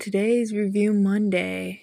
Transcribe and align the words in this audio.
today's 0.00 0.54
Review 0.54 0.94
Monday. 0.94 1.82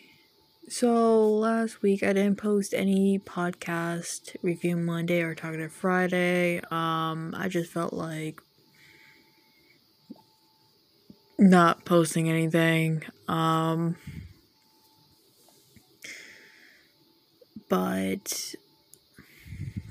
So, 0.68 1.30
last 1.30 1.84
week 1.84 2.02
I 2.02 2.14
didn't 2.14 2.38
post 2.38 2.74
any 2.74 3.20
podcast 3.20 4.36
Review 4.42 4.76
Monday 4.76 5.22
or 5.22 5.36
Talkative 5.36 5.72
Friday. 5.72 6.60
Um, 6.72 7.36
I 7.38 7.48
just 7.48 7.72
felt 7.72 7.94
like 7.94 8.42
not 11.38 11.86
posting 11.86 12.28
anything. 12.28 13.04
Um, 13.28 13.98
but 17.70 18.56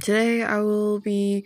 today 0.01 0.43
I 0.43 0.63
will 0.63 0.99
be 0.99 1.45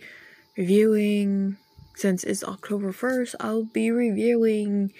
reviewing, 0.57 1.57
since 1.93 2.23
it's 2.23 2.43
October 2.43 2.91
1st, 2.91 3.35
I'll 3.39 3.65
be 3.65 3.91
reviewing 3.91 4.91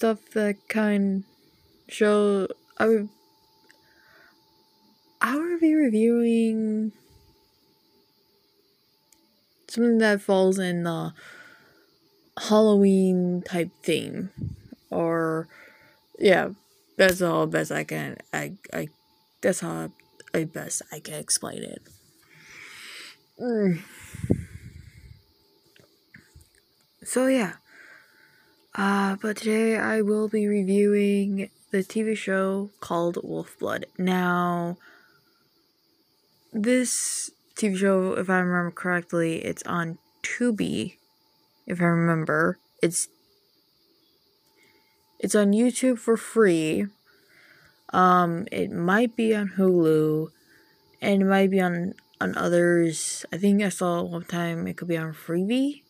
stuff 0.00 0.30
that 0.32 0.56
kind 0.66 1.24
show 1.86 2.48
I 2.78 2.88
would 2.88 3.10
I 5.20 5.36
would 5.36 5.60
be 5.60 5.74
reviewing 5.74 6.92
something 9.68 9.98
that 9.98 10.22
falls 10.22 10.58
in 10.58 10.84
the 10.84 11.12
Halloween 12.48 13.42
type 13.42 13.68
theme 13.82 14.30
or 14.88 15.46
yeah 16.18 16.48
that's 16.96 17.20
all 17.20 17.46
best 17.46 17.70
I 17.70 17.84
can 17.84 18.16
I 18.32 18.54
I 18.72 18.88
that's 19.42 19.60
how 19.60 19.90
I 20.32 20.44
best 20.44 20.80
I 20.90 21.00
can 21.00 21.20
explain 21.20 21.62
it. 21.62 21.82
Mm. 23.38 23.80
So 27.04 27.26
yeah. 27.26 27.59
Uh, 28.74 29.16
but 29.20 29.38
today 29.38 29.76
I 29.76 30.00
will 30.00 30.28
be 30.28 30.46
reviewing 30.46 31.50
the 31.72 31.78
TV 31.78 32.16
show 32.16 32.70
called 32.80 33.18
Wolf 33.22 33.58
Blood. 33.58 33.86
Now, 33.98 34.76
this 36.52 37.30
TV 37.56 37.76
show, 37.76 38.12
if 38.14 38.30
I 38.30 38.38
remember 38.38 38.70
correctly, 38.70 39.44
it's 39.44 39.64
on 39.64 39.98
Tubi. 40.22 40.94
If 41.66 41.80
I 41.80 41.84
remember, 41.84 42.58
it's 42.82 43.08
it's 45.18 45.34
on 45.34 45.52
YouTube 45.52 45.98
for 45.98 46.16
free. 46.16 46.86
Um, 47.92 48.46
it 48.52 48.70
might 48.70 49.16
be 49.16 49.34
on 49.34 49.54
Hulu, 49.58 50.28
and 51.02 51.22
it 51.22 51.26
might 51.26 51.50
be 51.50 51.60
on 51.60 51.94
on 52.20 52.36
others. 52.36 53.26
I 53.32 53.36
think 53.36 53.62
I 53.62 53.68
saw 53.68 54.02
one 54.02 54.24
time 54.24 54.68
it 54.68 54.76
could 54.76 54.88
be 54.88 54.96
on 54.96 55.12
Freevee. 55.12 55.82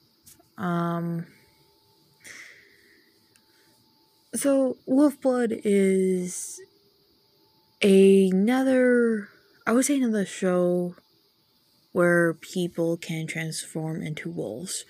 Um 0.57 1.27
so, 4.35 4.77
Wolfblood 4.89 5.61
is 5.65 6.61
another, 7.83 9.29
I 9.67 9.73
would 9.73 9.85
say, 9.85 9.97
another 9.97 10.25
show 10.27 10.95
where 11.93 12.35
people 12.35 12.97
can 12.97 13.27
transform 13.27 14.03
into 14.03 14.31
wolves. 14.31 14.85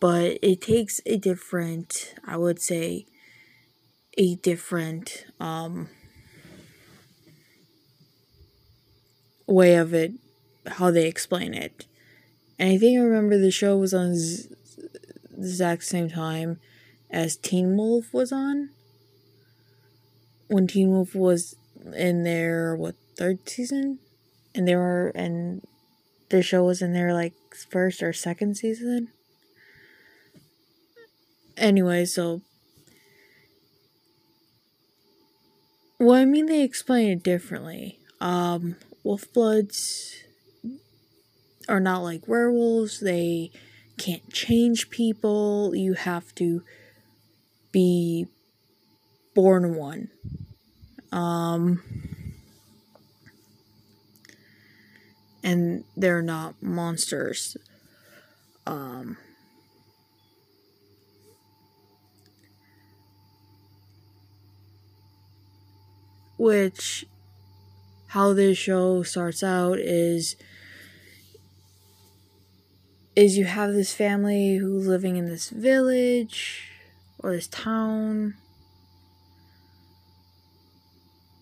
But 0.00 0.38
it 0.42 0.60
takes 0.62 1.00
a 1.06 1.16
different, 1.16 2.14
I 2.24 2.36
would 2.36 2.60
say, 2.60 3.06
a 4.16 4.36
different 4.36 5.26
um, 5.40 5.88
way 9.46 9.74
of 9.74 9.92
it, 9.92 10.12
how 10.66 10.90
they 10.90 11.06
explain 11.06 11.54
it. 11.54 11.86
And 12.58 12.70
I 12.70 12.78
think 12.78 12.98
I 12.98 13.02
remember 13.02 13.38
the 13.38 13.50
show 13.50 13.76
was 13.76 13.94
on 13.94 14.14
z- 14.14 14.48
the 14.76 15.38
exact 15.38 15.84
same 15.84 16.08
time 16.08 16.58
as 17.10 17.36
Teen 17.36 17.76
Wolf 17.76 18.12
was 18.12 18.32
on. 18.32 18.70
When 20.48 20.66
Teen 20.66 20.90
Wolf 20.90 21.14
was 21.14 21.56
in 21.94 22.24
their 22.24 22.74
what 22.76 22.94
third 23.16 23.48
season, 23.48 23.98
and 24.54 24.66
they 24.66 24.76
were 24.76 25.08
and 25.14 25.66
the 26.30 26.42
show 26.42 26.64
was 26.64 26.82
in 26.82 26.92
their 26.92 27.12
like 27.12 27.34
first 27.70 28.02
or 28.02 28.12
second 28.12 28.56
season. 28.56 29.08
Anyway, 31.56 32.04
so 32.04 32.42
well, 35.98 36.16
I 36.16 36.24
mean 36.24 36.46
they 36.46 36.62
explain 36.62 37.10
it 37.10 37.22
differently. 37.22 37.98
Um, 38.20 38.76
wolf 39.02 39.32
bloods 39.32 40.22
are 41.68 41.80
not 41.80 42.02
like 42.02 42.28
werewolves. 42.28 43.00
They 43.00 43.50
can't 43.98 44.32
change 44.32 44.90
people. 44.90 45.74
You 45.74 45.94
have 45.94 46.34
to 46.36 46.62
be 47.78 48.26
born 49.36 49.76
one. 49.76 50.08
Um, 51.12 51.80
and 55.44 55.84
they're 55.96 56.22
not 56.22 56.60
monsters. 56.60 57.56
Um, 58.66 59.16
which, 66.36 67.06
how 68.08 68.32
this 68.32 68.58
show 68.58 69.04
starts 69.04 69.44
out 69.44 69.78
is 69.78 70.34
is 73.14 73.38
you 73.38 73.44
have 73.44 73.72
this 73.72 73.94
family 73.94 74.56
who's 74.56 74.88
living 74.88 75.16
in 75.16 75.26
this 75.26 75.50
village 75.50 76.67
or 77.18 77.32
this 77.32 77.48
town 77.48 78.34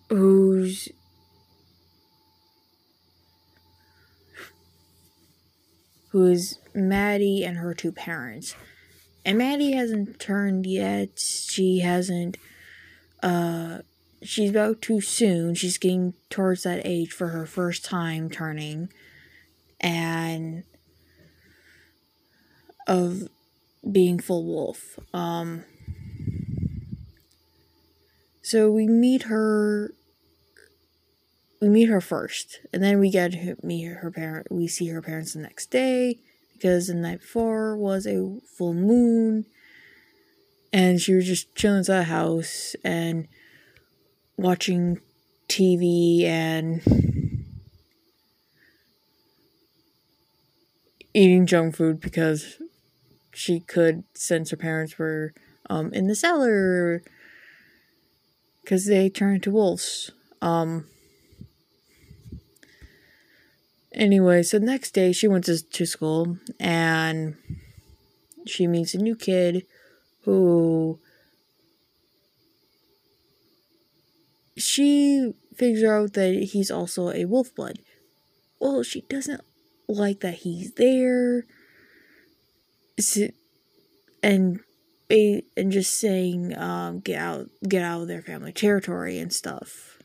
who's 0.09 0.89
who's 6.09 6.59
Maddie 6.73 7.43
and 7.43 7.57
her 7.57 7.73
two 7.73 7.91
parents. 7.91 8.55
And 9.25 9.37
Maddie 9.37 9.73
hasn't 9.73 10.19
turned 10.19 10.65
yet. 10.65 11.19
She 11.19 11.79
hasn't 11.79 12.37
uh 13.21 13.79
she's 14.23 14.49
about 14.49 14.81
too 14.81 15.01
soon. 15.01 15.55
She's 15.55 15.77
getting 15.77 16.13
towards 16.29 16.63
that 16.63 16.81
age 16.85 17.11
for 17.11 17.29
her 17.29 17.45
first 17.45 17.85
time 17.85 18.29
turning 18.29 18.89
and 19.79 20.63
of 22.87 23.27
being 23.91 24.19
full 24.19 24.45
wolf. 24.45 24.99
Um, 25.13 25.63
so 28.41 28.71
we 28.71 28.87
meet 28.87 29.23
her. 29.23 29.93
We 31.61 31.69
meet 31.69 31.89
her 31.89 32.01
first, 32.01 32.59
and 32.71 32.83
then 32.83 32.99
we 32.99 33.09
get 33.09 33.31
to 33.31 33.55
meet 33.63 33.85
her 33.85 34.11
parent. 34.11 34.47
We 34.51 34.67
see 34.67 34.87
her 34.89 35.01
parents 35.01 35.33
the 35.33 35.39
next 35.39 35.71
day 35.71 36.19
because 36.53 36.87
the 36.87 36.93
night 36.93 37.21
before 37.21 37.75
was 37.75 38.05
a 38.05 38.37
full 38.57 38.73
moon, 38.73 39.45
and 40.71 41.01
she 41.01 41.13
was 41.13 41.25
just 41.25 41.55
chilling 41.55 41.79
inside 41.79 41.99
the 41.99 42.03
house 42.03 42.75
and 42.83 43.27
watching 44.37 44.99
TV 45.49 46.23
and 46.23 46.81
eating 51.13 51.47
junk 51.47 51.75
food 51.75 51.99
because 51.99 52.61
she 53.37 53.59
could 53.59 54.03
since 54.15 54.49
her 54.49 54.57
parents 54.57 54.97
were 54.97 55.31
um, 55.69 55.93
in 55.93 56.07
the 56.07 56.15
cellar 56.15 57.03
because 58.63 58.87
they 58.87 59.09
turned 59.09 59.35
into 59.35 59.51
wolves. 59.51 60.09
Um, 60.41 60.87
anyway, 63.93 64.41
so 64.41 64.57
the 64.57 64.65
next 64.65 64.91
day 64.91 65.11
she 65.11 65.27
went 65.27 65.45
to, 65.45 65.63
to 65.63 65.85
school 65.85 66.39
and 66.59 67.35
she 68.47 68.65
meets 68.65 68.95
a 68.95 68.97
new 68.97 69.15
kid 69.15 69.67
who 70.23 70.97
she 74.57 75.35
figures 75.55 75.83
out 75.83 76.13
that 76.13 76.49
he's 76.53 76.71
also 76.71 77.11
a 77.11 77.25
wolf 77.25 77.53
blood. 77.53 77.79
Well, 78.59 78.81
she 78.81 79.01
doesn't 79.01 79.41
like 79.87 80.21
that 80.21 80.39
he's 80.39 80.71
there 80.73 81.45
and 84.23 84.59
and 85.09 85.71
just 85.71 85.99
saying 85.99 86.57
um, 86.57 86.99
get 86.99 87.19
out 87.19 87.47
get 87.67 87.83
out 87.83 88.01
of 88.01 88.07
their 88.07 88.21
family 88.21 88.51
territory 88.51 89.19
and 89.19 89.31
stuff 89.31 89.99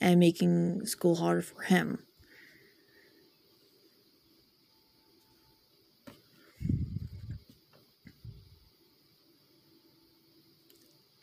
and 0.00 0.20
making 0.20 0.84
school 0.86 1.16
harder 1.16 1.42
for 1.42 1.62
him 1.62 1.98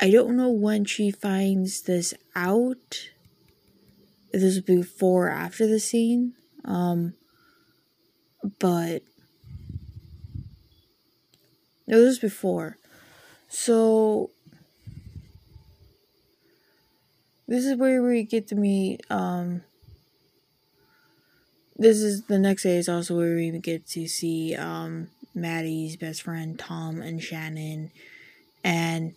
I 0.03 0.09
don't 0.09 0.35
know 0.35 0.49
when 0.49 0.85
she 0.85 1.11
finds 1.11 1.83
this 1.83 2.15
out. 2.35 3.09
This 4.33 4.41
is 4.41 4.61
before 4.61 5.27
or 5.27 5.29
after 5.29 5.67
the 5.67 5.79
scene. 5.79 6.33
Um, 6.65 7.13
but 8.59 9.03
this 11.91 12.05
was 12.05 12.19
before. 12.19 12.77
So 13.49 14.29
this 17.49 17.65
is 17.65 17.75
where 17.75 18.01
we 18.01 18.23
get 18.23 18.47
to 18.47 18.55
meet 18.55 19.01
um 19.09 19.61
this 21.75 21.97
is 21.97 22.23
the 22.27 22.39
next 22.39 22.63
day 22.63 22.77
is 22.77 22.87
also 22.87 23.17
where 23.17 23.35
we 23.35 23.51
get 23.59 23.85
to 23.85 24.07
see 24.07 24.55
um 24.55 25.09
Maddie's 25.35 25.97
best 25.97 26.21
friend 26.21 26.57
Tom 26.57 27.01
and 27.01 27.21
Shannon 27.21 27.91
and 28.63 29.13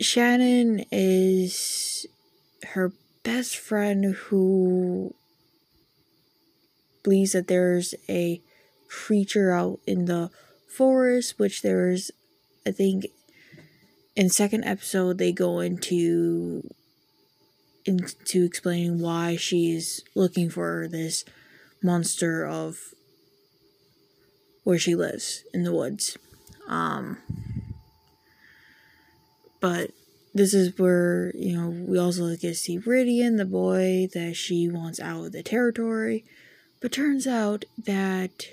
Shannon 0.00 0.84
is 0.92 2.06
her 2.68 2.92
best 3.24 3.56
friend 3.56 4.14
who 4.14 5.12
believes 7.02 7.32
that 7.32 7.48
there's 7.48 7.96
a 8.08 8.40
creature 8.88 9.52
out 9.52 9.80
in 9.86 10.06
the 10.06 10.30
forest, 10.68 11.38
which 11.38 11.62
there's, 11.62 12.10
I 12.66 12.70
think, 12.70 13.06
in 14.14 14.30
second 14.30 14.64
episode 14.64 15.18
they 15.18 15.32
go 15.32 15.60
into 15.60 16.62
into 17.84 18.44
explaining 18.44 18.98
why 18.98 19.36
she's 19.36 20.02
looking 20.14 20.50
for 20.50 20.88
this 20.90 21.24
monster 21.82 22.44
of 22.44 22.94
where 24.64 24.78
she 24.78 24.96
lives 24.96 25.44
in 25.54 25.62
the 25.62 25.72
woods. 25.72 26.18
Um, 26.66 27.18
but 29.60 29.92
this 30.34 30.52
is 30.52 30.76
where, 30.78 31.30
you 31.36 31.56
know, 31.56 31.68
we 31.68 31.98
also 31.98 32.28
get 32.30 32.40
to 32.40 32.54
see 32.54 32.78
Rhydian, 32.78 33.36
the 33.36 33.44
boy 33.44 34.08
that 34.12 34.34
she 34.34 34.68
wants 34.68 34.98
out 34.98 35.26
of 35.26 35.32
the 35.32 35.42
territory. 35.44 36.24
But 36.80 36.92
turns 36.92 37.26
out 37.26 37.64
that 37.78 38.46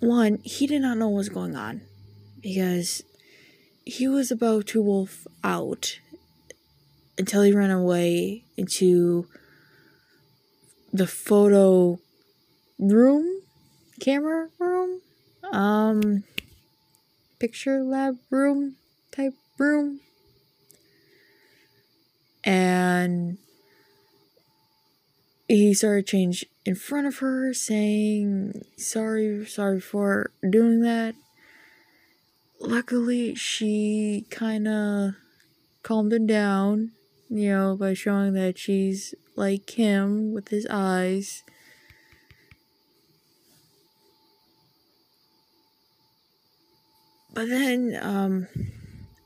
one, 0.00 0.38
he 0.42 0.66
did 0.66 0.82
not 0.82 0.98
know 0.98 1.08
what 1.08 1.18
was 1.18 1.28
going 1.28 1.54
on 1.54 1.82
because 2.40 3.02
he 3.84 4.08
was 4.08 4.30
about 4.30 4.66
to 4.68 4.82
wolf 4.82 5.26
out 5.44 6.00
until 7.18 7.42
he 7.42 7.52
ran 7.52 7.70
away 7.70 8.44
into 8.56 9.26
the 10.92 11.06
photo 11.06 11.98
room, 12.78 13.42
camera 14.00 14.48
room, 14.58 15.00
um, 15.52 16.24
picture 17.38 17.82
lab 17.82 18.16
room 18.30 18.76
type 19.12 19.34
room. 19.58 20.00
And 22.42 23.36
he 25.46 25.74
started 25.74 26.06
change 26.06 26.46
in 26.64 26.74
front 26.74 27.06
of 27.06 27.18
her 27.18 27.52
saying 27.54 28.62
sorry 28.76 29.44
sorry 29.46 29.80
for 29.80 30.30
doing 30.48 30.80
that. 30.82 31.14
Luckily 32.60 33.34
she 33.34 34.26
kind 34.30 34.68
of 34.68 35.14
calmed 35.82 36.12
him 36.12 36.26
down 36.26 36.92
you 37.30 37.50
know 37.50 37.76
by 37.76 37.94
showing 37.94 38.34
that 38.34 38.58
she's 38.58 39.14
like 39.36 39.70
him 39.70 40.34
with 40.34 40.48
his 40.48 40.66
eyes. 40.68 41.42
But 47.32 47.48
then 47.48 47.98
um 48.02 48.48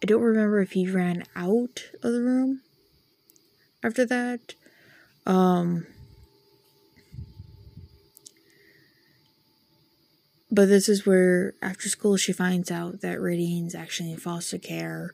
i 0.02 0.06
don't 0.06 0.22
remember 0.22 0.60
if 0.60 0.72
he 0.72 0.87
ran 0.87 1.25
out 1.34 1.84
of 2.02 2.12
the 2.12 2.20
room 2.20 2.60
after 3.82 4.04
that. 4.06 4.54
Um 5.26 5.87
But 10.54 10.68
this 10.68 10.88
is 10.88 11.04
where, 11.04 11.54
after 11.60 11.88
school, 11.88 12.16
she 12.16 12.32
finds 12.32 12.70
out 12.70 13.00
that 13.00 13.18
Rhydian's 13.18 13.74
actually 13.74 14.12
in 14.12 14.18
foster 14.18 14.56
care 14.56 15.10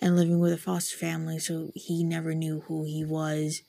and 0.00 0.16
living 0.16 0.40
with 0.40 0.52
a 0.52 0.58
foster 0.58 0.96
family, 0.96 1.38
so 1.38 1.70
he 1.76 2.02
never 2.02 2.34
knew 2.34 2.64
who 2.66 2.82
he 2.82 3.04
was. 3.04 3.62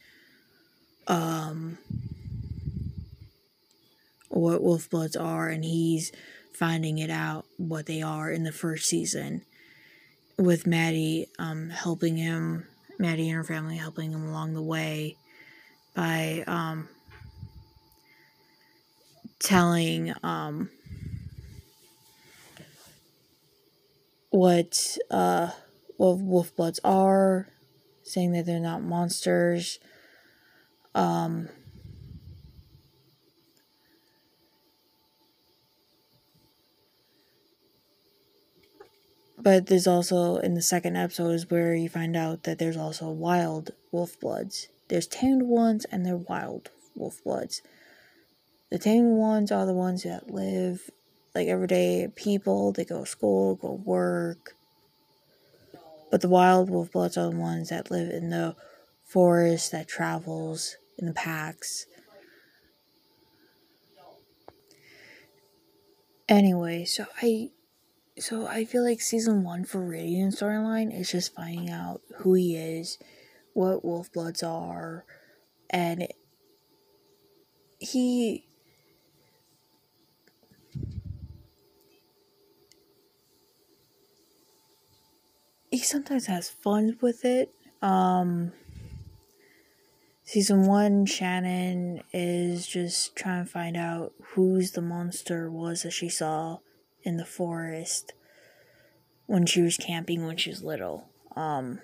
Um, 1.08 1.78
what 4.30 4.64
wolf 4.64 4.90
bloods 4.90 5.16
are, 5.16 5.50
and 5.50 5.64
he's 5.64 6.12
finding 6.52 6.98
it 6.98 7.12
out 7.12 7.46
what 7.58 7.86
they 7.86 8.02
are 8.02 8.32
in 8.32 8.44
the 8.44 8.52
first 8.52 8.88
season. 8.88 9.44
With 10.40 10.66
Maddie 10.66 11.28
um, 11.38 11.70
helping 11.70 12.18
him, 12.18 12.66
Maddie 12.98 13.30
and 13.30 13.38
her 13.38 13.44
family 13.44 13.78
helping 13.78 14.14
him 14.14 14.28
along 14.28 14.56
the 14.56 14.64
way 14.64 15.16
by 15.94 16.44
um, 16.48 16.90
telling 19.38 20.12
um, 20.24 20.72
what 24.34 24.98
uh 25.12 25.52
what 25.98 26.18
wolf 26.18 26.56
bloods 26.56 26.80
are, 26.84 27.50
saying 28.02 28.32
that 28.32 28.48
they're 28.48 28.60
not 28.60 28.82
monsters. 28.82 29.78
Um 30.96 31.50
But 39.38 39.66
there's 39.68 39.88
also 39.88 40.38
in 40.38 40.54
the 40.54 40.62
second 40.62 40.96
episode 40.96 41.32
is 41.32 41.52
where 41.52 41.76
you 41.76 41.90
find 41.90 42.16
out 42.16 42.44
that 42.44 42.60
there's 42.60 42.78
also 42.78 43.10
wild 43.10 43.72
wolf 43.92 44.18
bloods. 44.20 44.70
There's 44.88 45.06
tamed 45.06 45.44
ones 45.44 45.86
and 45.92 46.06
they're 46.06 46.16
wild 46.16 46.70
wolf 46.96 47.22
bloods. 47.24 47.62
The 48.72 48.80
tamed 48.80 49.18
ones 49.18 49.52
are 49.52 49.66
the 49.66 49.74
ones 49.74 50.04
that 50.04 50.32
live 50.32 50.90
like 51.36 51.48
everyday 51.48 52.08
people. 52.16 52.72
They 52.72 52.86
go 52.86 53.02
to 53.02 53.06
school, 53.06 53.56
go 53.56 53.74
work. 53.74 54.56
But 56.12 56.22
the 56.22 56.30
wild 56.30 56.70
wolf 56.70 56.92
bloods 56.92 57.18
are 57.18 57.30
the 57.32 57.38
ones 57.38 57.70
that 57.70 57.90
live 57.90 58.10
in 58.12 58.30
the 58.30 58.56
forest, 59.04 59.72
that 59.72 59.88
travels 59.88 60.78
in 60.98 61.08
the 61.08 61.14
packs. 61.14 61.88
Anyway, 66.30 66.86
so 66.86 67.06
I 67.22 67.52
so 68.18 68.48
I 68.48 68.66
feel 68.66 68.84
like 68.84 69.02
season 69.02 69.44
one 69.44 69.66
for 69.66 69.80
Rhydian 69.80 70.28
storyline 70.28 70.98
is 70.98 71.12
just 71.12 71.36
finding 71.36 71.70
out 71.70 72.02
who 72.18 72.36
he 72.36 72.56
is, 72.56 72.98
what 73.54 73.84
wolf 73.84 74.14
bloods 74.14 74.44
are, 74.44 75.04
and 75.70 76.08
he 77.80 78.46
sometimes 85.84 86.26
has 86.28 86.50
fun 86.50 86.98
with 87.02 87.26
it. 87.26 87.54
Um, 87.82 88.54
season 90.24 90.66
one, 90.66 91.06
Shannon 91.06 92.02
is 92.12 92.68
just 92.68 93.16
trying 93.16 93.46
to 93.46 93.50
find 93.50 93.78
out 93.78 94.14
who's 94.22 94.72
the 94.72 94.82
monster 94.82 95.50
was 95.52 95.84
that 95.84 95.92
she 95.92 96.10
saw 96.10 96.60
in 97.04 97.18
the 97.18 97.26
forest 97.26 98.14
when 99.26 99.46
she 99.46 99.62
was 99.62 99.78
camping 99.78 100.26
when 100.26 100.38
she 100.38 100.50
was 100.50 100.64
little. 100.64 101.10
Um, 101.36 101.80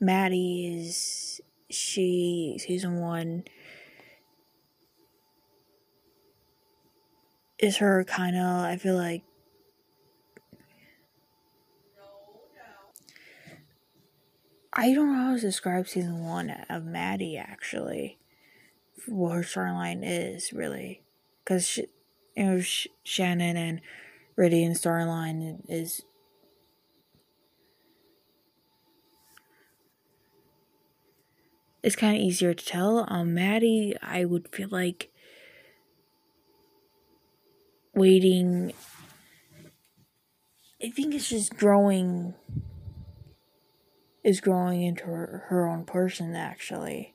Maddie 0.00 0.78
is 0.78 1.40
she 1.70 2.56
season 2.58 3.00
one 3.00 3.44
is 7.58 7.78
her 7.78 8.04
kind 8.04 8.36
of 8.36 8.64
I 8.64 8.76
feel 8.76 8.96
like 8.96 9.22
I 14.74 14.92
don't 14.92 15.12
know 15.12 15.24
how 15.26 15.34
to 15.36 15.40
describe 15.40 15.88
season 15.88 16.24
one 16.24 16.50
of 16.68 16.84
Maddie 16.84 17.36
actually. 17.38 18.18
What 19.06 19.34
her 19.34 19.42
storyline 19.42 20.00
is 20.02 20.52
really, 20.52 21.02
because 21.44 21.78
you 21.78 21.86
know 22.36 22.60
Sh- 22.60 22.88
Shannon 23.04 23.56
and 23.56 23.80
Rhydian's 24.36 24.82
storyline 24.82 25.60
is 25.68 26.02
it's 31.82 31.96
kind 31.96 32.16
of 32.16 32.22
easier 32.22 32.54
to 32.54 32.64
tell. 32.64 33.04
Um, 33.08 33.34
Maddie, 33.34 33.94
I 34.02 34.24
would 34.24 34.48
feel 34.48 34.68
like 34.70 35.10
waiting. 37.94 38.72
I 40.82 40.90
think 40.90 41.14
it's 41.14 41.28
just 41.30 41.56
growing 41.56 42.34
is 44.24 44.40
growing 44.40 44.82
into 44.82 45.04
her, 45.04 45.44
her 45.48 45.68
own 45.68 45.84
person 45.84 46.34
actually. 46.34 47.14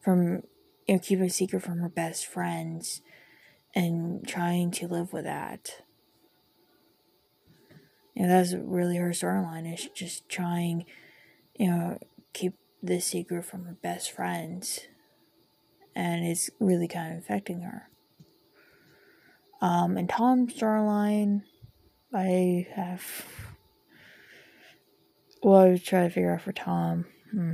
From 0.00 0.42
you 0.86 0.94
know 0.94 0.98
keeping 0.98 1.24
a 1.24 1.30
secret 1.30 1.62
from 1.62 1.78
her 1.78 1.88
best 1.88 2.26
friends 2.26 3.00
and 3.74 4.26
trying 4.26 4.70
to 4.72 4.88
live 4.88 5.12
with 5.12 5.24
that. 5.24 5.82
You 8.14 8.22
know 8.22 8.28
that's 8.28 8.52
really 8.54 8.96
her 8.96 9.10
storyline 9.10 9.72
is 9.72 9.88
just 9.94 10.28
trying 10.28 10.84
you 11.58 11.68
know 11.68 11.98
keep 12.32 12.54
this 12.82 13.06
secret 13.06 13.44
from 13.44 13.64
her 13.64 13.76
best 13.82 14.10
friends. 14.10 14.80
And 15.96 16.24
it's 16.26 16.50
really 16.58 16.88
kind 16.88 17.12
of 17.12 17.20
affecting 17.20 17.60
her. 17.60 17.88
Um 19.62 19.96
and 19.96 20.08
tom's 20.08 20.54
storyline 20.54 21.42
i 22.14 22.66
have 22.74 23.43
Well, 25.44 25.60
I 25.60 25.68
was 25.68 25.82
trying 25.82 26.08
to 26.08 26.14
figure 26.14 26.32
out 26.32 26.40
for 26.40 26.52
Tom. 26.52 27.04
Hmm. 27.30 27.52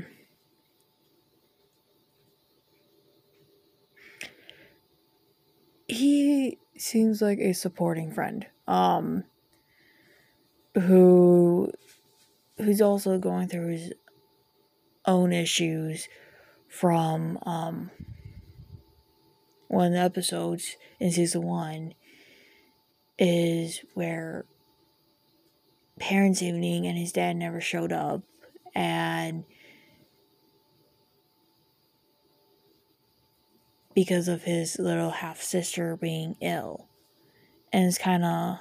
He 5.88 6.59
seems 6.78 7.20
like 7.20 7.40
a 7.40 7.52
supporting 7.52 8.12
friend. 8.12 8.47
Um 8.68 9.25
who 10.75 11.73
who's 12.59 12.80
also 12.80 13.18
going 13.18 13.49
through 13.49 13.73
his 13.73 13.92
own 15.04 15.32
issues 15.32 16.06
from 16.68 17.40
um 17.42 17.90
one 19.66 19.88
of 19.88 19.92
the 19.94 19.99
episodes 19.99 20.76
in 21.00 21.11
season 21.11 21.42
one 21.42 21.94
is 23.18 23.80
where 23.94 24.44
parents 26.00 26.42
evening 26.42 26.87
and 26.87 26.99
his 26.99 27.12
dad 27.12 27.37
never 27.37 27.61
showed 27.61 27.92
up. 27.92 28.23
And 28.75 29.45
because 33.95 34.26
of 34.26 34.42
his 34.42 34.78
little 34.78 35.11
half 35.11 35.40
sister 35.42 35.97
being 35.97 36.37
ill. 36.40 36.87
And 37.73 37.87
it's 37.87 37.99
kind 37.99 38.25
of 38.25 38.59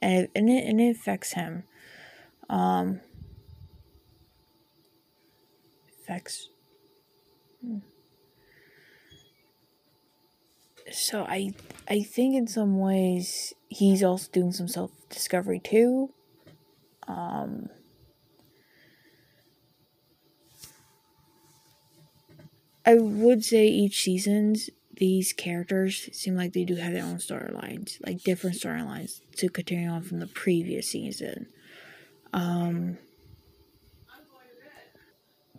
and 0.00 0.24
it, 0.24 0.30
and 0.34 0.48
it, 0.48 0.64
and 0.66 0.80
it 0.80 0.96
affects 0.96 1.32
him. 1.32 1.64
Um 2.48 3.00
affects 6.00 6.48
hmm. 7.60 7.78
So 10.92 11.24
I 11.28 11.52
I 11.88 12.02
think 12.02 12.34
in 12.34 12.46
some 12.46 12.78
ways 12.78 13.54
he's 13.68 14.02
also 14.02 14.30
doing 14.32 14.52
some 14.52 14.68
self 14.68 14.90
discovery 15.08 15.60
too. 15.60 16.12
Um, 17.06 17.68
I 22.84 22.94
would 22.94 23.44
say 23.44 23.66
each 23.66 24.02
season's 24.02 24.70
these 24.96 25.32
characters 25.32 26.08
seem 26.12 26.34
like 26.34 26.52
they 26.52 26.64
do 26.64 26.74
have 26.74 26.92
their 26.92 27.04
own 27.04 27.18
storylines, 27.18 28.04
like 28.04 28.22
different 28.22 28.56
storylines 28.56 29.20
to 29.36 29.48
continue 29.48 29.88
on 29.88 30.02
from 30.02 30.18
the 30.18 30.26
previous 30.26 30.90
season. 30.90 31.46
Um, 32.32 32.98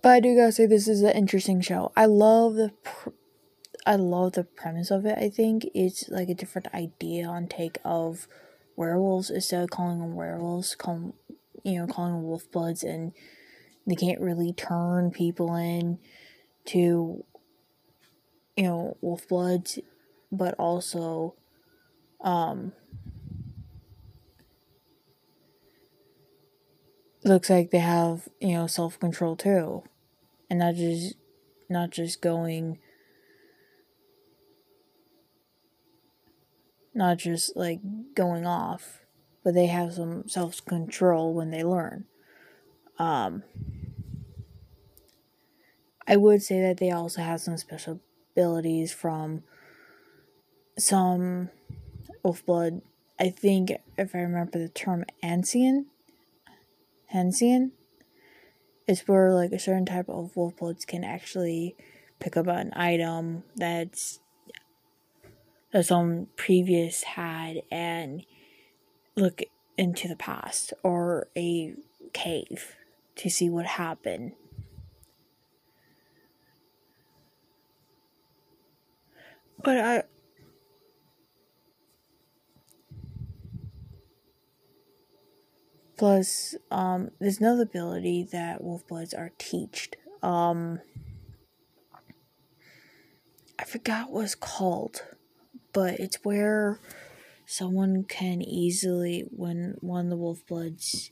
but 0.01 0.09
I 0.09 0.19
do 0.19 0.36
gotta 0.36 0.51
say 0.51 0.65
this 0.65 0.88
is 0.88 1.01
an 1.01 1.12
interesting 1.12 1.62
show. 1.62 1.91
I 1.95 2.05
love 2.05 2.55
the 2.55 2.71
pr- 2.83 3.09
I 3.86 3.95
love 3.95 4.33
the 4.33 4.43
premise 4.43 4.91
of 4.91 5.05
it. 5.05 5.17
I 5.17 5.29
think 5.29 5.69
it's 5.74 6.09
like 6.09 6.29
a 6.29 6.36
different 6.36 6.74
idea 6.74 7.25
on 7.25 7.48
take 7.48 7.77
of 7.83 8.27
werewolves 8.75 9.29
instead 9.29 9.63
of 9.63 9.69
calling 9.69 10.00
them 10.00 10.15
werewolves, 10.15 10.75
call 10.75 11.15
you 11.63 11.79
know 11.79 11.88
calling 11.88 12.13
them 12.13 12.24
wolf 12.24 12.51
bloods, 12.51 12.83
and 12.83 13.13
they 13.88 13.95
can't 13.95 14.21
really 14.21 14.53
turn 14.53 15.12
people 15.12 15.55
in 15.55 16.00
to 16.65 17.24
you 18.55 18.63
know 18.63 18.98
wolf 19.01 19.27
bloods, 19.27 19.79
but 20.31 20.53
also 20.55 21.36
um 22.21 22.74
looks 27.24 27.50
like 27.50 27.71
they 27.71 27.79
have 27.79 28.27
you 28.39 28.53
know 28.53 28.67
self 28.67 29.00
control 29.00 29.36
too, 29.36 29.83
and 30.50 30.59
not 30.59 30.75
just 30.75 31.15
not 31.69 31.91
just 31.91 32.21
going 32.21 32.79
not 36.99 37.17
just 37.17 37.55
like 37.55 37.79
going 38.13 38.45
off, 38.45 39.05
but 39.43 39.53
they 39.53 39.67
have 39.67 39.93
some 39.93 40.27
self 40.27 40.63
control 40.65 41.33
when 41.33 41.49
they 41.49 41.63
learn. 41.63 42.05
Um, 42.99 43.43
I 46.05 46.17
would 46.17 46.43
say 46.43 46.61
that 46.61 46.77
they 46.77 46.91
also 46.91 47.21
have 47.21 47.39
some 47.39 47.55
special 47.55 48.01
abilities 48.33 48.91
from 48.91 49.43
some 50.77 51.49
wolf 52.21 52.45
blood. 52.45 52.81
I 53.17 53.29
think 53.29 53.71
if 53.97 54.13
I 54.13 54.19
remember 54.19 54.59
the 54.59 54.67
term 54.67 55.05
ancient, 55.23 55.87
ancient, 57.13 57.71
it's 58.87 59.07
where 59.07 59.33
like 59.33 59.53
a 59.53 59.59
certain 59.59 59.85
type 59.85 60.09
of 60.09 60.35
wolf 60.35 60.57
bloods 60.57 60.83
can 60.83 61.05
actually 61.05 61.77
pick 62.19 62.35
up 62.35 62.47
an 62.47 62.73
item 62.75 63.43
that's 63.55 64.19
that 64.19 64.28
some 65.81 66.27
previous 66.35 67.03
had 67.03 67.61
and 67.71 68.25
look 69.15 69.41
into 69.77 70.07
the 70.07 70.15
past 70.15 70.73
or 70.83 71.27
a 71.38 71.73
cave 72.13 72.75
to 73.15 73.29
see 73.29 73.49
what 73.49 73.65
happened. 73.65 74.33
But 79.63 79.77
I 79.77 80.03
Plus, 85.97 86.55
um, 86.71 87.11
there's 87.19 87.39
another 87.39 87.63
ability 87.63 88.23
that 88.31 88.63
wolf 88.63 88.88
bloods 88.88 89.13
are 89.13 89.31
teached. 89.38 89.97
Um, 90.23 90.79
I 93.59 93.65
forgot 93.65 94.09
what 94.09 94.23
it's 94.23 94.33
called 94.33 95.03
but 95.73 95.99
it's 95.99 96.23
where 96.23 96.79
someone 97.45 98.03
can 98.03 98.41
easily, 98.41 99.25
when 99.31 99.75
one 99.81 100.05
of 100.05 100.09
the 100.09 100.17
wolf 100.17 100.45
bloods 100.47 101.11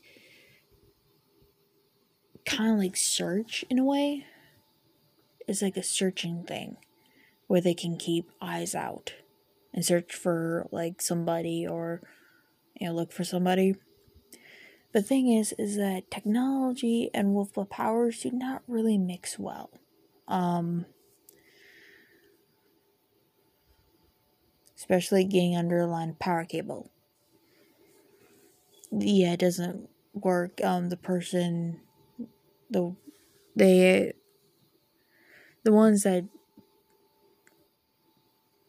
kind 2.46 2.72
of 2.72 2.78
like 2.78 2.96
search 2.96 3.64
in 3.68 3.78
a 3.78 3.84
way, 3.84 4.24
it's 5.46 5.62
like 5.62 5.76
a 5.76 5.82
searching 5.82 6.44
thing 6.44 6.76
where 7.46 7.60
they 7.60 7.74
can 7.74 7.96
keep 7.96 8.30
eyes 8.40 8.74
out 8.74 9.14
and 9.72 9.84
search 9.84 10.14
for 10.14 10.66
like 10.70 11.00
somebody 11.00 11.66
or 11.66 12.02
you 12.78 12.86
know 12.86 12.94
look 12.94 13.12
for 13.12 13.24
somebody. 13.24 13.74
The 14.92 15.02
thing 15.02 15.28
is, 15.28 15.52
is 15.58 15.76
that 15.76 16.10
technology 16.10 17.10
and 17.12 17.34
wolf 17.34 17.52
blood 17.52 17.70
powers 17.70 18.22
do 18.22 18.30
not 18.30 18.62
really 18.66 18.96
mix 18.96 19.38
well. 19.38 19.70
Um, 20.26 20.86
especially 24.78 25.24
getting 25.24 25.56
under 25.56 25.80
a 25.80 25.86
line 25.86 26.10
of 26.10 26.18
power 26.18 26.44
cable. 26.44 26.90
Yeah, 28.90 29.32
it 29.32 29.40
doesn't 29.40 29.88
work. 30.14 30.60
Um, 30.64 30.88
the 30.88 30.96
person, 30.96 31.80
the 32.70 32.94
they, 33.54 34.12
the 35.64 35.72
ones 35.72 36.04
that 36.04 36.24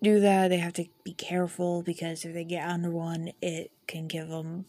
do 0.01 0.19
that, 0.19 0.47
they 0.47 0.57
have 0.57 0.73
to 0.73 0.85
be 1.03 1.13
careful 1.13 1.83
because 1.83 2.25
if 2.25 2.33
they 2.33 2.43
get 2.43 2.67
under 2.67 2.89
one, 2.89 3.31
it 3.41 3.71
can 3.87 4.07
give 4.07 4.29
them 4.29 4.65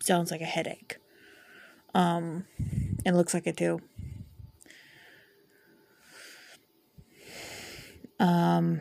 sounds 0.00 0.30
like 0.30 0.42
a 0.42 0.44
headache. 0.44 0.98
Um, 1.94 2.44
it 3.04 3.14
looks 3.14 3.32
like 3.32 3.46
it 3.46 3.56
too. 3.56 3.80
Um 8.18 8.80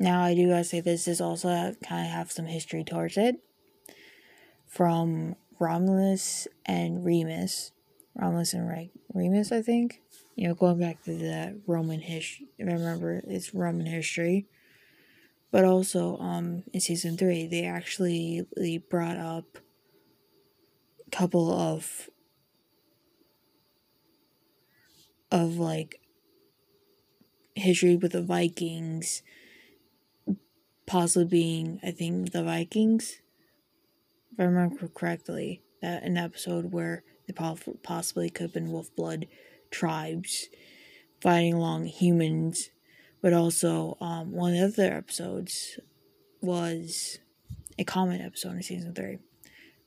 Now, 0.00 0.22
I 0.22 0.34
do 0.36 0.48
gotta 0.48 0.62
say 0.62 0.80
this 0.80 1.08
is 1.08 1.20
also 1.20 1.48
kind 1.82 2.06
of 2.06 2.12
have 2.12 2.30
some 2.30 2.46
history 2.46 2.84
towards 2.84 3.16
it 3.16 3.34
from 4.68 5.34
Romulus 5.58 6.46
and 6.64 7.04
Remus. 7.04 7.72
Romulus 8.14 8.54
and 8.54 8.68
Re- 8.68 8.92
Remus, 9.12 9.50
I 9.50 9.60
think. 9.60 10.00
You 10.36 10.46
know, 10.46 10.54
going 10.54 10.78
back 10.78 11.02
to 11.02 11.18
the 11.18 11.60
Roman 11.66 12.00
history. 12.00 12.46
Remember, 12.60 13.20
it's 13.26 13.52
Roman 13.52 13.86
history. 13.86 14.46
But 15.50 15.64
also, 15.64 16.16
um, 16.18 16.62
in 16.72 16.80
season 16.80 17.16
three, 17.16 17.48
they 17.48 17.64
actually 17.64 18.46
they 18.56 18.78
brought 18.78 19.16
up 19.16 19.58
a 21.04 21.10
couple 21.10 21.52
of 21.52 22.08
of 25.32 25.58
like 25.58 26.00
history 27.56 27.96
with 27.96 28.12
the 28.12 28.22
Vikings 28.22 29.22
possibly 30.88 31.26
being, 31.26 31.78
I 31.82 31.90
think, 31.90 32.32
the 32.32 32.42
Vikings. 32.42 33.20
If 34.32 34.40
I 34.40 34.44
remember 34.44 34.88
correctly, 34.88 35.62
that 35.82 36.02
an 36.02 36.16
episode 36.16 36.72
where 36.72 37.04
they 37.26 37.34
possibly 37.82 38.30
could 38.30 38.44
have 38.44 38.54
been 38.54 38.72
wolf 38.72 38.94
blood 38.96 39.28
tribes 39.70 40.48
fighting 41.20 41.54
along 41.54 41.84
humans, 41.84 42.70
but 43.20 43.34
also 43.34 43.98
um, 44.00 44.32
one 44.32 44.54
of 44.54 44.76
the 44.76 44.84
other 44.86 44.94
episodes 44.94 45.78
was 46.40 47.18
a 47.78 47.84
comet 47.84 48.22
episode 48.22 48.54
in 48.54 48.62
season 48.62 48.94
three, 48.94 49.18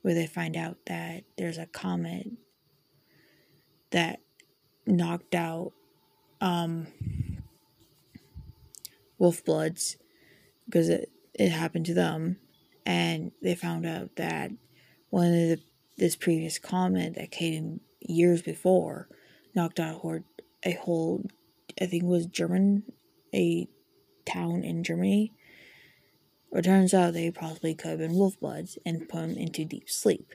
where 0.02 0.14
they 0.14 0.26
find 0.26 0.56
out 0.56 0.76
that 0.86 1.24
there's 1.36 1.58
a 1.58 1.66
comet 1.66 2.28
that 3.90 4.20
knocked 4.86 5.34
out 5.34 5.72
um, 6.40 6.86
wolf 9.18 9.44
bloods 9.44 9.96
because 10.72 10.88
it 10.88 11.12
it 11.34 11.50
happened 11.50 11.86
to 11.86 11.94
them, 11.94 12.38
and 12.86 13.32
they 13.42 13.54
found 13.54 13.86
out 13.86 14.16
that 14.16 14.50
one 15.10 15.26
of 15.26 15.32
the, 15.32 15.60
this 15.98 16.16
previous 16.16 16.58
comet 16.58 17.14
that 17.14 17.30
came 17.30 17.80
years 18.00 18.42
before 18.42 19.08
knocked 19.54 19.78
out 19.78 20.02
a 20.64 20.72
whole, 20.72 21.24
I 21.80 21.86
think 21.86 22.04
was 22.04 22.26
German, 22.26 22.84
a 23.34 23.68
town 24.24 24.64
in 24.64 24.82
Germany. 24.82 25.32
It 26.52 26.64
turns 26.64 26.92
out 26.92 27.14
they 27.14 27.30
probably 27.30 27.74
could 27.74 27.90
have 27.90 27.98
been 27.98 28.14
wolf 28.14 28.38
bloods 28.40 28.78
and 28.84 29.08
put 29.08 29.20
them 29.20 29.36
into 29.36 29.64
deep 29.64 29.88
sleep. 29.88 30.34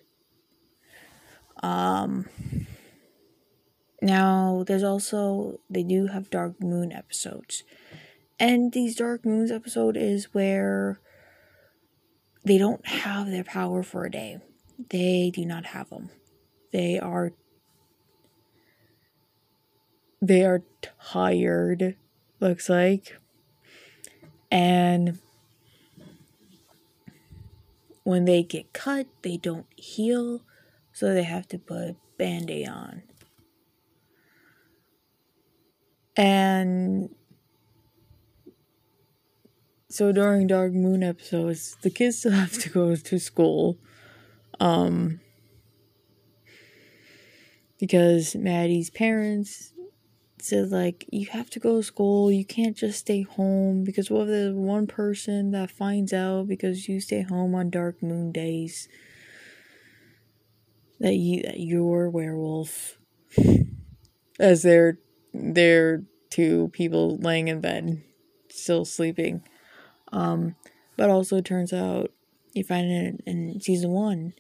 Um, 1.62 2.28
now, 4.02 4.64
there's 4.66 4.84
also, 4.84 5.60
they 5.70 5.84
do 5.84 6.08
have 6.08 6.30
Dark 6.30 6.62
Moon 6.62 6.92
episodes. 6.92 7.64
And 8.40 8.72
these 8.72 8.96
Dark 8.96 9.26
Moons 9.26 9.52
episode 9.52 9.98
is 9.98 10.34
where 10.34 11.00
they 12.44 12.58
don't 12.58 12.86
have 12.88 13.28
their 13.28 13.44
power 13.44 13.82
for 13.84 14.06
a 14.06 14.12
day. 14.12 14.40
They 14.90 15.32
do 15.34 15.46
not 15.46 15.66
have 15.68 15.90
them. 15.90 16.10
They 16.72 17.00
are 17.00 17.34
they 20.22 20.44
are 20.44 20.64
tired 21.00 21.96
looks 22.40 22.70
like 22.70 23.18
and 24.52 25.20
when 28.04 28.26
they 28.26 28.42
get 28.42 28.74
cut 28.74 29.06
they 29.22 29.38
don't 29.38 29.68
heal 29.76 30.42
so 30.92 31.14
they 31.14 31.24
have 31.24 31.48
to 31.48 31.60
put 31.60 31.90
a 31.90 31.96
band-aid 32.18 32.68
on 32.68 33.04
and 36.16 37.10
so 39.90 40.12
during 40.12 40.48
Dark 40.48 40.74
Moon 40.74 41.04
episodes, 41.04 41.78
the 41.82 41.90
kids 41.90 42.20
still 42.20 42.32
have 42.32 42.54
to 42.60 42.70
go 42.70 42.96
to 42.96 43.20
school. 43.20 43.78
Um 44.60 45.20
because 47.80 48.36
Maddie's 48.36 48.90
parents 48.90 49.74
said 50.40 50.72
like 50.72 51.06
you 51.12 51.28
have 51.28 51.50
to 51.52 51.60
go 51.60 51.78
to 51.78 51.84
school, 51.84 52.32
you 52.32 52.46
can't 52.46 52.76
just 52.76 53.00
stay 53.00 53.22
home 53.22 53.84
because 53.84 54.10
what 54.10 54.24
if 54.24 54.28
there's 54.28 54.56
one 54.56 54.88
person 54.88 55.52
that 55.52 55.72
finds 55.72 56.14
out 56.14 56.48
because 56.48 56.88
you 56.88 57.00
stay 57.00 57.22
home 57.22 57.54
on 57.56 57.70
dark 57.70 58.02
moon 58.02 58.32
days 58.32 58.88
that 61.00 61.14
you 61.14 61.44
that 61.44 61.60
you're 61.60 62.06
a 62.06 62.10
werewolf 62.10 62.98
as 64.40 64.64
they're 64.64 64.98
they're 65.34 66.04
two 66.30 66.70
people 66.70 67.18
laying 67.18 67.48
in 67.48 67.62
bed 67.62 68.02
still 68.58 68.86
sleeping. 68.86 69.44
Um, 70.12 70.56
but 70.96 71.10
also 71.10 71.38
it 71.38 71.46
turns 71.46 71.74
out 71.74 72.12
you 72.54 72.64
find 72.64 72.90
it 72.90 73.22
in 73.26 73.60
season 73.62 73.92
one 73.92 74.34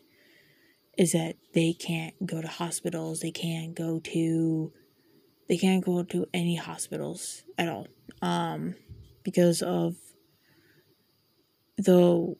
is 0.98 1.12
that 1.12 1.36
they 1.54 1.74
can't 1.74 2.26
go 2.26 2.42
to 2.42 2.48
hospitals, 2.48 3.20
they 3.20 3.32
can't 3.32 3.76
go 3.76 4.00
to 4.00 4.72
they 5.48 5.58
can't 5.58 5.86
go 5.86 6.04
to 6.04 6.28
any 6.34 6.56
hospitals 6.56 7.44
at 7.58 7.70
all. 7.70 7.88
Um, 8.22 8.76
because 9.24 9.62
of 9.62 9.96
the 11.78 12.36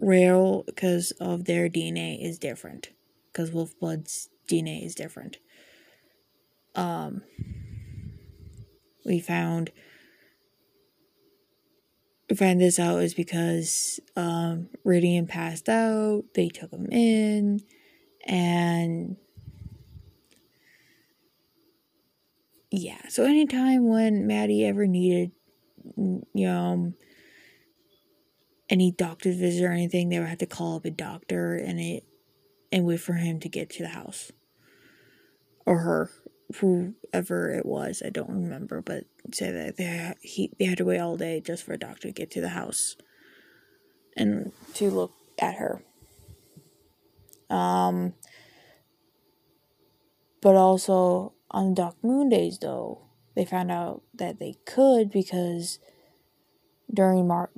rare 0.00 0.62
because 0.66 1.10
of 1.20 1.44
their 1.44 1.68
DNA 1.68 2.24
is 2.24 2.38
different. 2.38 2.90
Because 3.32 3.50
wolf 3.50 3.78
blood's 3.78 4.28
DNA 4.48 4.84
is 4.84 4.94
different. 4.94 5.38
Um 6.74 7.22
we 9.04 9.18
found 9.20 9.72
find 12.36 12.60
this 12.60 12.78
out 12.78 13.02
is 13.02 13.14
because 13.14 14.00
um, 14.16 14.68
Rhydian 14.84 15.28
passed 15.28 15.68
out. 15.68 16.24
They 16.34 16.48
took 16.48 16.70
him 16.70 16.86
in, 16.90 17.60
and 18.26 19.16
yeah. 22.70 23.00
So 23.08 23.24
anytime 23.24 23.88
when 23.88 24.26
Maddie 24.26 24.66
ever 24.66 24.86
needed, 24.86 25.32
you 25.96 26.22
know, 26.34 26.92
any 28.68 28.90
doctor's 28.90 29.36
visit 29.36 29.64
or 29.64 29.72
anything, 29.72 30.08
they 30.08 30.18
would 30.18 30.28
have 30.28 30.38
to 30.38 30.46
call 30.46 30.76
up 30.76 30.84
a 30.84 30.90
doctor 30.90 31.54
and 31.54 31.80
it 31.80 32.04
and 32.70 32.84
wait 32.84 33.00
for 33.00 33.14
him 33.14 33.40
to 33.40 33.48
get 33.48 33.70
to 33.70 33.82
the 33.82 33.88
house 33.88 34.30
or 35.64 35.78
her 35.78 36.10
whoever 36.56 37.50
it 37.50 37.66
was, 37.66 38.02
I 38.04 38.10
don't 38.10 38.30
remember, 38.30 38.80
but 38.80 39.04
say 39.32 39.50
that 39.50 39.76
they 39.76 40.14
he 40.20 40.52
they 40.58 40.64
had 40.64 40.78
to 40.78 40.84
wait 40.84 40.98
all 40.98 41.16
day 41.16 41.40
just 41.40 41.64
for 41.64 41.72
a 41.72 41.78
doctor 41.78 42.08
to 42.08 42.12
get 42.12 42.30
to 42.32 42.40
the 42.40 42.50
house 42.50 42.96
and 44.16 44.52
to 44.74 44.90
look 44.90 45.12
at 45.38 45.56
her. 45.56 45.82
Um, 47.50 48.14
but 50.40 50.56
also 50.56 51.34
on 51.50 51.74
Dark 51.74 51.96
Moon 52.02 52.28
days, 52.28 52.58
though, 52.58 53.06
they 53.34 53.44
found 53.44 53.70
out 53.70 54.02
that 54.14 54.38
they 54.38 54.56
could 54.66 55.10
because 55.10 55.78
during 56.92 57.26
Mar- 57.26 57.50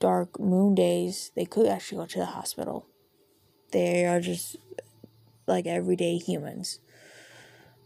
Dark 0.00 0.38
Moon 0.38 0.74
days, 0.74 1.30
they 1.34 1.44
could 1.44 1.66
actually 1.66 1.98
go 1.98 2.06
to 2.06 2.18
the 2.18 2.26
hospital. 2.26 2.86
They 3.72 4.06
are 4.06 4.20
just 4.20 4.56
like 5.46 5.66
everyday 5.66 6.16
humans. 6.16 6.80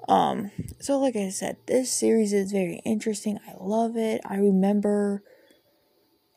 Um, 0.08 0.50
so 0.80 0.98
like 0.98 1.16
I 1.16 1.28
said, 1.28 1.56
this 1.66 1.90
series 1.90 2.32
is 2.32 2.52
very 2.52 2.80
interesting. 2.84 3.38
I 3.46 3.54
love 3.60 3.96
it. 3.96 4.20
I 4.24 4.36
remember 4.36 5.22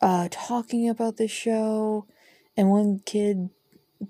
uh 0.02 0.28
talking 0.30 0.88
about 0.90 1.16
this 1.16 1.30
show 1.30 2.06
and 2.54 2.68
one 2.68 3.00
kid 3.06 3.48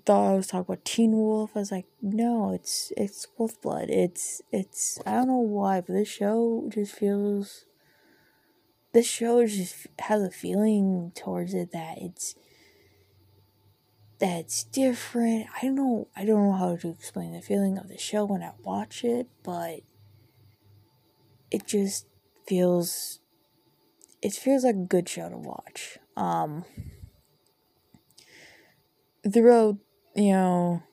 thought 0.05 0.31
I 0.33 0.35
was 0.35 0.47
talking 0.47 0.61
about 0.61 0.85
Teen 0.85 1.11
Wolf. 1.11 1.51
I 1.55 1.59
was 1.59 1.71
like, 1.71 1.85
no, 2.01 2.53
it's 2.53 2.91
it's 2.97 3.27
Wolf 3.37 3.61
Blood. 3.61 3.89
It's 3.89 4.41
it's 4.51 4.99
I 5.05 5.11
don't 5.11 5.27
know 5.27 5.37
why, 5.37 5.81
but 5.81 5.93
this 5.93 6.09
show 6.09 6.69
just 6.73 6.93
feels 6.93 7.65
this 8.93 9.07
show 9.07 9.45
just 9.45 9.87
has 9.99 10.23
a 10.23 10.31
feeling 10.31 11.11
towards 11.15 11.53
it 11.53 11.71
that 11.71 11.97
it's 11.99 12.35
that's 14.19 14.63
different. 14.63 15.47
I 15.55 15.65
don't 15.65 15.75
know 15.75 16.07
I 16.15 16.25
don't 16.25 16.43
know 16.43 16.57
how 16.57 16.75
to 16.75 16.89
explain 16.89 17.33
the 17.33 17.41
feeling 17.41 17.77
of 17.77 17.87
the 17.87 17.97
show 17.97 18.25
when 18.25 18.41
I 18.41 18.51
watch 18.63 19.03
it, 19.03 19.27
but 19.43 19.81
it 21.51 21.67
just 21.67 22.07
feels 22.47 23.19
it 24.21 24.33
feels 24.33 24.63
like 24.63 24.75
a 24.75 24.79
good 24.79 25.07
show 25.07 25.29
to 25.29 25.37
watch. 25.37 25.99
Um 26.15 26.65
throughout, 29.31 29.77
you 30.15 30.31
know, 30.31 30.83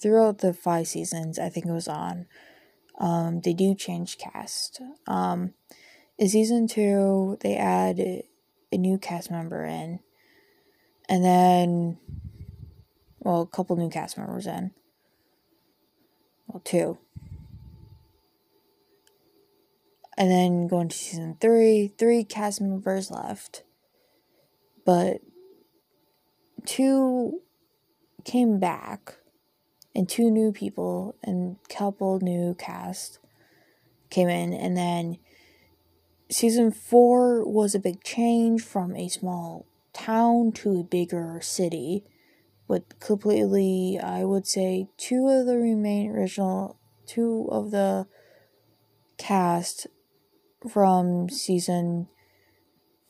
throughout 0.00 0.38
the 0.38 0.52
five 0.52 0.88
seasons 0.88 1.38
I 1.38 1.48
think 1.48 1.66
it 1.66 1.72
was 1.72 1.88
on, 1.88 2.26
um, 2.98 3.40
they 3.40 3.52
do 3.52 3.74
change 3.74 4.18
cast. 4.18 4.80
Um 5.06 5.54
in 6.18 6.28
season 6.28 6.66
two 6.66 7.38
they 7.40 7.56
add 7.56 8.00
a 8.00 8.76
new 8.76 8.98
cast 8.98 9.30
member 9.30 9.64
in 9.64 10.00
and 11.10 11.24
then, 11.24 11.98
well, 13.18 13.42
a 13.42 13.46
couple 13.46 13.74
new 13.74 13.90
cast 13.90 14.16
members 14.16 14.46
in. 14.46 14.70
Well, 16.46 16.62
two. 16.64 16.98
And 20.16 20.30
then 20.30 20.68
going 20.68 20.88
to 20.88 20.96
season 20.96 21.36
three, 21.40 21.92
three 21.98 22.22
cast 22.22 22.60
members 22.60 23.10
left. 23.10 23.64
But 24.86 25.20
two 26.64 27.40
came 28.24 28.60
back, 28.60 29.16
and 29.96 30.08
two 30.08 30.30
new 30.30 30.52
people 30.52 31.16
and 31.24 31.56
couple 31.68 32.20
new 32.20 32.54
cast 32.54 33.18
came 34.10 34.28
in, 34.28 34.52
and 34.52 34.76
then 34.76 35.18
season 36.30 36.70
four 36.70 37.44
was 37.44 37.74
a 37.74 37.80
big 37.80 38.04
change 38.04 38.62
from 38.62 38.94
a 38.94 39.08
small 39.08 39.66
town 39.92 40.52
to 40.52 40.80
a 40.80 40.84
bigger 40.84 41.40
city 41.42 42.04
with 42.68 43.00
completely 43.00 43.98
I 44.02 44.24
would 44.24 44.46
say 44.46 44.88
two 44.96 45.28
of 45.28 45.46
the 45.46 45.56
remain 45.56 46.10
original 46.10 46.78
two 47.06 47.48
of 47.50 47.70
the 47.70 48.06
cast 49.18 49.86
from 50.68 51.28
season 51.28 52.08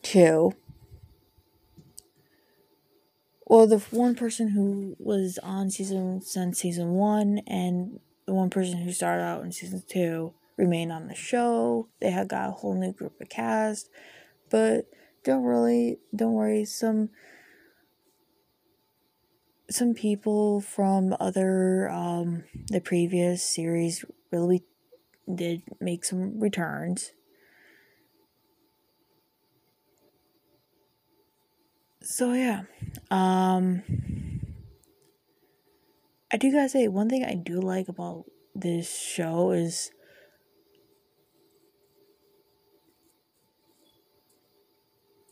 2 0.02 0.52
well 3.44 3.66
the 3.66 3.78
one 3.90 4.14
person 4.14 4.48
who 4.48 4.96
was 4.98 5.38
on 5.42 5.70
season 5.70 6.22
since 6.22 6.58
season 6.58 6.92
1 6.92 7.40
and 7.46 8.00
the 8.26 8.32
one 8.32 8.48
person 8.48 8.78
who 8.78 8.92
started 8.92 9.22
out 9.22 9.42
in 9.42 9.52
season 9.52 9.82
2 9.88 10.32
remained 10.56 10.92
on 10.92 11.08
the 11.08 11.14
show. 11.14 11.88
They 12.00 12.10
had 12.10 12.28
got 12.28 12.48
a 12.48 12.52
whole 12.52 12.74
new 12.74 12.92
group 12.92 13.20
of 13.20 13.28
cast 13.28 13.90
but 14.50 14.86
don't 15.24 15.44
really 15.44 15.98
don't 16.14 16.34
worry. 16.34 16.64
Some 16.64 17.10
some 19.70 19.94
people 19.94 20.60
from 20.60 21.16
other 21.20 21.88
um 21.90 22.44
the 22.68 22.80
previous 22.80 23.42
series 23.42 24.04
really 24.30 24.62
did 25.32 25.62
make 25.80 26.04
some 26.04 26.40
returns. 26.40 27.12
So 32.02 32.32
yeah, 32.32 32.62
um, 33.10 33.82
I 36.32 36.36
do 36.38 36.50
gotta 36.50 36.68
say 36.68 36.88
one 36.88 37.08
thing 37.08 37.24
I 37.24 37.34
do 37.34 37.60
like 37.60 37.88
about 37.88 38.24
this 38.54 38.98
show 38.98 39.50
is 39.50 39.90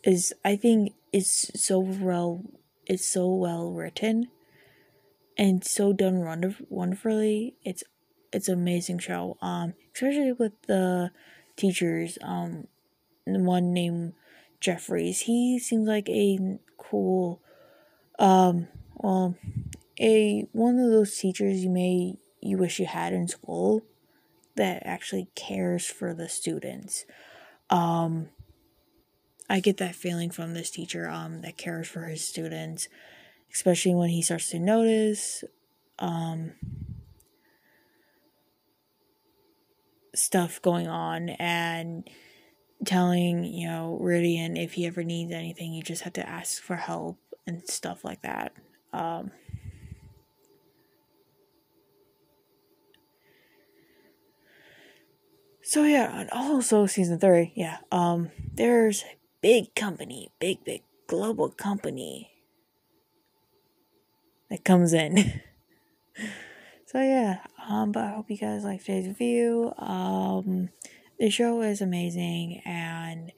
is 0.09 0.33
I 0.45 0.57
think 0.57 0.95
it's 1.13 1.51
so 1.63 1.79
well 1.79 2.43
it's 2.87 3.07
so 3.07 3.29
well 3.29 3.71
written 3.73 4.29
and 5.37 5.65
so 5.65 5.93
done 5.93 6.25
wonder- 6.25 6.57
wonderfully. 6.69 7.55
It's 7.65 7.85
it's 8.33 8.49
an 8.49 8.55
amazing 8.59 8.99
show. 8.99 9.37
Um, 9.41 9.75
especially 9.95 10.33
with 10.33 10.53
the 10.67 11.11
teachers. 11.57 12.19
Um, 12.23 12.67
the 13.27 13.39
one 13.39 13.73
named 13.73 14.15
Jeffries. 14.61 15.21
He 15.21 15.59
seems 15.59 15.87
like 15.87 16.09
a 16.09 16.59
cool, 16.79 17.41
um, 18.19 18.69
well, 18.97 19.37
a 20.01 20.47
one 20.53 20.79
of 20.79 20.91
those 20.91 21.17
teachers 21.17 21.63
you 21.63 21.71
may 21.71 22.15
you 22.41 22.57
wish 22.57 22.79
you 22.79 22.87
had 22.87 23.13
in 23.13 23.29
school 23.29 23.83
that 24.57 24.83
actually 24.85 25.29
cares 25.35 25.87
for 25.87 26.15
the 26.15 26.29
students. 26.29 27.05
Um, 27.71 28.31
I 29.49 29.61
get 29.61 29.79
that 29.79 29.95
feeling 29.95 30.31
from 30.31 30.55
this 30.55 30.71
teacher 30.71 31.09
um, 31.09 31.41
that 31.43 31.57
cares 31.57 31.89
for 31.89 32.03
his 32.03 32.27
students, 32.27 32.89
especially 33.53 33.95
when 33.95 34.11
he 34.11 34.21
starts 34.21 34.51
to 34.51 34.59
notice 34.59 35.43
um, 35.99 36.53
stuff 40.15 40.61
going 40.61 40.87
on 40.87 41.31
and 41.31 42.09
telling, 42.85 43.45
you 43.45 43.67
know, 43.67 43.99
Radiant 44.01 44.59
if 44.59 44.75
he 44.75 44.87
ever 44.87 45.03
needs 45.03 45.33
anything, 45.33 45.73
you 45.73 45.83
just 45.83 46.03
have 46.03 46.13
to 46.15 46.29
ask 46.29 46.63
for 46.63 46.77
help 46.77 47.19
and 47.47 47.67
stuff 47.69 48.05
like 48.05 48.23
that. 48.23 48.53
Um, 48.93 49.31
so 55.63 55.85
yeah, 55.85 56.21
and 56.21 56.31
also 56.31 56.87
season 56.87 57.19
three, 57.19 57.53
yeah. 57.57 57.79
Um, 57.91 58.31
there's 58.55 59.05
big 59.41 59.75
company, 59.75 60.31
big 60.39 60.65
big 60.65 60.83
global 61.07 61.51
company 61.51 62.31
that 64.51 64.65
comes 64.65 64.93
in. 64.93 65.43
so 66.87 67.01
yeah, 67.01 67.39
um, 67.69 67.93
but 67.93 68.05
I 68.05 68.15
hope 68.15 68.31
you 68.31 68.37
guys 68.37 68.65
like 68.65 68.81
today's 68.81 69.07
review. 69.07 69.73
Um, 69.79 70.71
the 71.19 71.31
show 71.31 71.61
is 71.63 71.81
amazing 71.81 72.63
and 72.65 73.33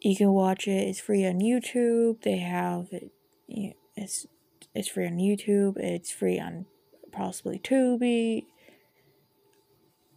you 0.00 0.16
can 0.16 0.32
watch 0.32 0.68
it. 0.68 0.88
It's 0.88 1.00
free 1.00 1.26
on 1.26 1.40
YouTube. 1.40 2.22
They 2.22 2.38
have 2.38 2.88
it. 2.92 3.10
It's 3.96 4.26
it's 4.74 4.88
free 4.88 5.06
on 5.06 5.16
YouTube. 5.16 5.76
It's 5.78 6.10
free 6.10 6.38
on 6.38 6.66
possibly 7.12 7.58
Tubi. 7.58 8.46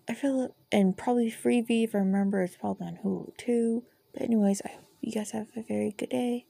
I 0.09 0.13
feel 0.13 0.55
and 0.71 0.95
probably 0.97 1.31
Freevee 1.31 1.83
if 1.83 1.95
I 1.95 1.99
remember. 1.99 2.41
It's 2.41 2.57
probably 2.57 2.87
on 2.87 2.99
Hulu 3.03 3.37
too. 3.37 3.83
But 4.13 4.23
anyways, 4.23 4.61
I 4.63 4.71
you 5.01 5.11
guys 5.11 5.31
have 5.31 5.47
a 5.55 5.61
very 5.61 5.93
good 5.97 6.09
day. 6.09 6.47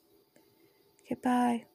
Goodbye. 1.10 1.66